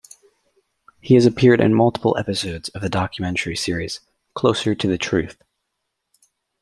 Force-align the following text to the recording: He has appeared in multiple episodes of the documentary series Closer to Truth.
He 0.99 1.13
has 1.13 1.27
appeared 1.27 1.61
in 1.61 1.75
multiple 1.75 2.17
episodes 2.17 2.69
of 2.69 2.81
the 2.81 2.89
documentary 2.89 3.55
series 3.55 3.99
Closer 4.33 4.73
to 4.73 4.97
Truth. 4.97 5.37